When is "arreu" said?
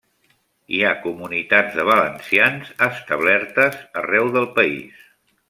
4.03-4.35